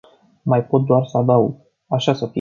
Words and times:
Mai 0.43 0.63
pot 0.67 0.85
doar 0.85 1.05
să 1.05 1.17
adaug, 1.17 1.55
așa 1.87 2.13
să 2.13 2.19
fie! 2.25 2.29